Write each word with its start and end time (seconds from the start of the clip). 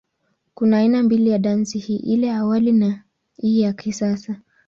Kuna 0.53 0.77
aina 0.77 1.03
mbili 1.03 1.29
ya 1.29 1.39
dansi 1.39 1.79
hii, 1.79 1.95
ile 1.95 2.27
ya 2.27 2.37
awali 2.37 2.71
na 2.71 2.85
ya 2.85 3.03
hii 3.37 3.61
ya 3.61 3.73
kisasa. 3.73 4.41